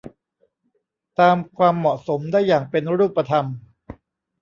[1.19, 3.45] ตามความเหมาะสมได้อย่างเป็นรูปธรรม